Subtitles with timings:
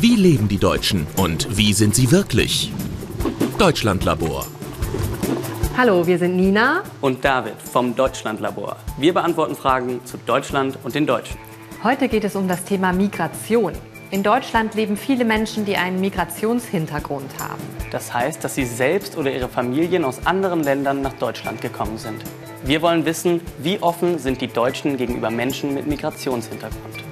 [0.00, 2.72] Wie leben die Deutschen und wie sind sie wirklich?
[3.58, 4.46] Deutschlandlabor.
[5.76, 8.76] Hallo, wir sind Nina und David vom Deutschlandlabor.
[8.96, 11.36] Wir beantworten Fragen zu Deutschland und den Deutschen.
[11.84, 13.74] Heute geht es um das Thema Migration.
[14.10, 17.60] In Deutschland leben viele Menschen, die einen Migrationshintergrund haben.
[17.90, 22.24] Das heißt, dass sie selbst oder ihre Familien aus anderen Ländern nach Deutschland gekommen sind.
[22.64, 27.09] Wir wollen wissen, wie offen sind die Deutschen gegenüber Menschen mit Migrationshintergrund.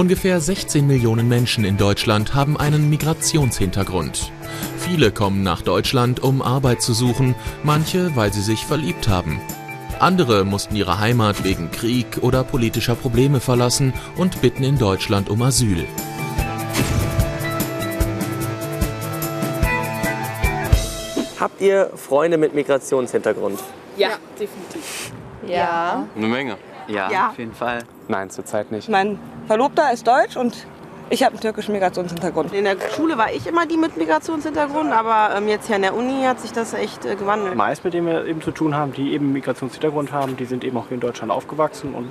[0.00, 4.32] Ungefähr 16 Millionen Menschen in Deutschland haben einen Migrationshintergrund.
[4.78, 9.42] Viele kommen nach Deutschland, um Arbeit zu suchen, manche, weil sie sich verliebt haben.
[9.98, 15.42] Andere mussten ihre Heimat wegen Krieg oder politischer Probleme verlassen und bitten in Deutschland um
[15.42, 15.86] Asyl.
[21.38, 23.60] Habt ihr Freunde mit Migrationshintergrund?
[23.98, 25.12] Ja, definitiv.
[25.46, 26.06] Ja.
[26.16, 26.56] Eine Menge.
[26.88, 27.28] Ja, Ja.
[27.28, 27.80] auf jeden Fall.
[28.08, 28.88] Nein, zurzeit nicht.
[28.88, 29.18] Mein
[29.50, 30.64] Verlobter ist deutsch und
[31.08, 32.54] ich habe einen türkischen Migrationshintergrund.
[32.54, 35.96] In der Schule war ich immer die mit Migrationshintergrund, aber ähm, jetzt hier an der
[35.96, 37.56] Uni hat sich das echt äh, gewandelt.
[37.56, 40.76] meist mit denen wir eben zu tun haben, die eben Migrationshintergrund haben, die sind eben
[40.76, 42.10] auch hier in Deutschland aufgewachsen und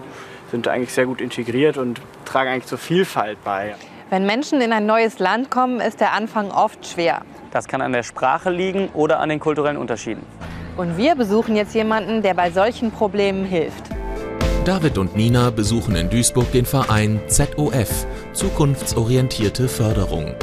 [0.52, 3.74] sind eigentlich sehr gut integriert und tragen eigentlich zur Vielfalt bei.
[4.10, 7.22] Wenn Menschen in ein neues Land kommen, ist der Anfang oft schwer.
[7.52, 10.26] Das kann an der Sprache liegen oder an den kulturellen Unterschieden.
[10.76, 13.89] Und wir besuchen jetzt jemanden, der bei solchen Problemen hilft.
[14.70, 20.36] David und Nina besuchen in Duisburg den Verein ZOF, Zukunftsorientierte Förderung.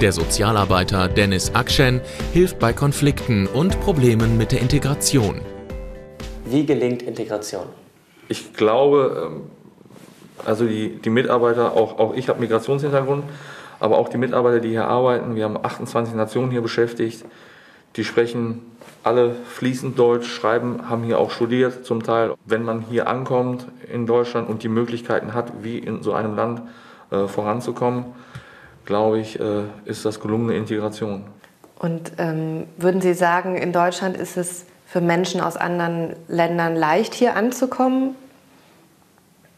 [0.00, 2.00] Der Sozialarbeiter Dennis Akschen
[2.32, 5.42] hilft bei Konflikten und Problemen mit der Integration.
[6.46, 7.66] Wie gelingt Integration?
[8.30, 9.42] Ich glaube, ähm,
[10.46, 13.24] also die, die Mitarbeiter, auch, auch ich habe Migrationshintergrund,
[13.78, 17.26] aber auch die Mitarbeiter, die hier arbeiten, wir haben 28 Nationen hier beschäftigt,
[17.96, 18.62] die sprechen
[19.02, 22.34] alle fließend Deutsch, schreiben, haben hier auch studiert zum Teil.
[22.44, 26.62] Wenn man hier ankommt in Deutschland und die Möglichkeiten hat, wie in so einem Land
[27.10, 28.06] äh, voranzukommen,
[28.84, 31.24] glaube ich, äh, ist das gelungene Integration.
[31.78, 37.14] Und ähm, würden Sie sagen, in Deutschland ist es für Menschen aus anderen Ländern leicht,
[37.14, 38.14] hier anzukommen?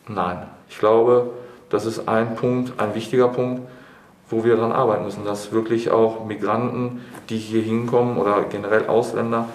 [0.06, 1.30] Nein, ich glaube,
[1.70, 3.62] das ist ein Punkt, ein wichtiger Punkt,
[4.30, 9.48] wo wir daran arbeiten müssen, dass wirklich auch Migranten, die hier hinkommen oder generell Ausländer,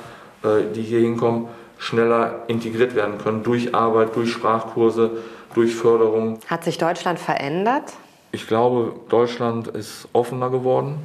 [0.43, 1.47] äh, die hier hinkommen,
[1.77, 5.11] schneller integriert werden können durch Arbeit, durch Sprachkurse,
[5.53, 6.39] durch Förderung.
[6.47, 7.93] Hat sich Deutschland verändert?
[8.31, 10.97] Ich glaube, Deutschland ist offener geworden,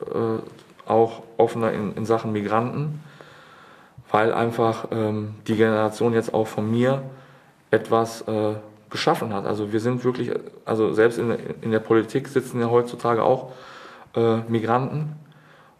[0.00, 3.02] äh, auch offener in, Sachen Migranten,
[4.10, 7.02] weil einfach ähm, die Generation jetzt auch von mir
[7.70, 8.54] etwas äh,
[8.90, 9.46] geschaffen hat.
[9.46, 10.30] Also wir sind wirklich,
[10.64, 11.30] also selbst in,
[11.62, 13.52] in der Politik sitzen ja heutzutage auch
[14.14, 15.16] äh, Migranten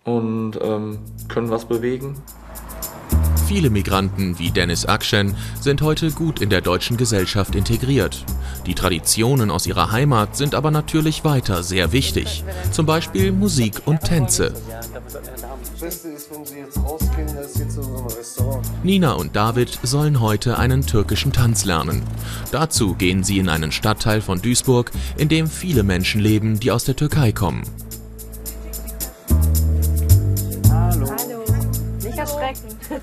[0.05, 0.99] und ähm,
[1.29, 2.17] können was bewegen.
[3.47, 8.25] Viele Migranten wie Dennis Akschen sind heute gut in der deutschen Gesellschaft integriert.
[8.67, 12.43] Die Traditionen aus ihrer Heimat sind aber natürlich weiter sehr wichtig.
[12.71, 14.55] Zum Beispiel Musik und Tänze.
[18.83, 22.03] Nina und David sollen heute einen türkischen Tanz lernen.
[22.51, 26.85] Dazu gehen sie in einen Stadtteil von Duisburg, in dem viele Menschen leben, die aus
[26.85, 27.63] der Türkei kommen.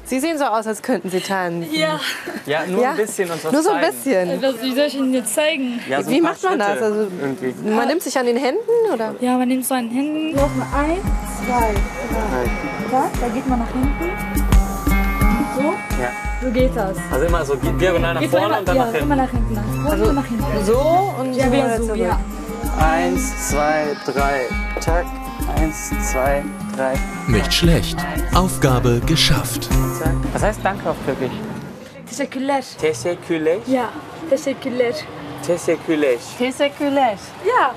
[0.05, 1.67] Sie sehen so aus, als könnten Sie tanzen.
[1.73, 1.99] Ja.
[2.45, 4.41] Ja, nur Ja, ein bisschen uns was Nur so ein bisschen.
[4.41, 5.79] Was, wie soll ich Ihnen jetzt zeigen?
[5.89, 6.69] Ja, so Wie macht man das?
[6.69, 7.53] Schritte Also, irgendwie.
[7.69, 8.59] man nimmt sich an den Händen
[8.93, 9.15] oder?
[9.19, 10.31] Ja, man nimmt so einen Händen.
[10.35, 11.01] Nochmal eins,
[11.45, 11.73] zwei,
[12.11, 12.91] drei.
[12.91, 14.11] Ja, da geht man nach hinten.
[15.55, 15.61] So,
[16.01, 16.09] Ja.
[16.41, 16.97] so geht das.
[17.11, 19.05] Also immer so diagonal nach Geht vorne immer, und dann ja, nach hinten.
[19.05, 19.53] immer nach hinten.
[19.53, 20.65] Nach Also und nach hinten.
[20.65, 22.19] So und Ja, so wieder so, ja.
[22.79, 24.41] Eins, zwei, drei.
[24.79, 25.05] Tack.
[25.61, 26.43] Eins, zwei,
[26.75, 26.93] drei.
[27.27, 27.95] Nicht schlecht.
[28.33, 29.69] Aufgabe geschafft.
[30.33, 31.37] Was heißt Danke auf Türkisch?
[32.09, 32.63] Teşekkürler.
[32.79, 33.57] Teşekkürler.
[33.67, 33.89] Ja,
[34.29, 34.95] teşekkürler.
[35.45, 36.17] Teşekkürler.
[36.37, 37.17] Teşekkürler.
[37.45, 37.75] Ja.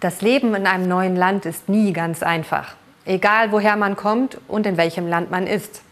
[0.00, 2.76] Das Leben in einem neuen Land ist nie ganz einfach.
[3.04, 5.85] Egal woher man kommt und in welchem Land man ist.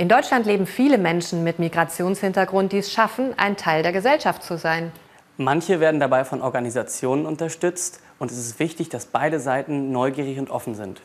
[0.00, 4.56] In Deutschland leben viele Menschen mit Migrationshintergrund, die es schaffen, ein Teil der Gesellschaft zu
[4.56, 4.92] sein.
[5.36, 10.48] Manche werden dabei von Organisationen unterstützt und es ist wichtig, dass beide Seiten neugierig und
[10.48, 11.02] offen sind.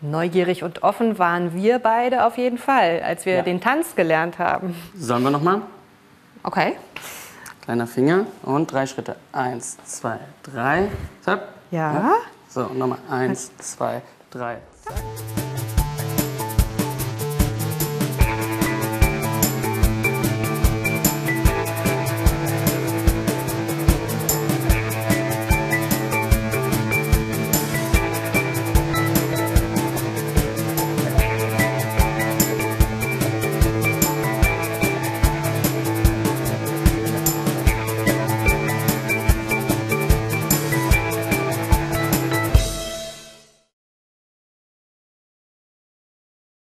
[0.00, 3.42] Neugierig und offen waren wir beide auf jeden Fall, als wir Ja.
[3.42, 4.74] den Tanz gelernt haben.
[4.96, 5.60] Sollen wir nochmal?
[6.44, 6.76] Okay.
[7.60, 9.16] Kleiner Finger und drei Schritte.
[9.32, 10.88] Eins, zwei, drei.
[11.20, 11.42] Zack.
[11.70, 12.12] Ja.
[12.48, 14.00] So, nochmal eins, zwei,
[14.30, 14.56] drei.
[14.82, 14.94] Zack.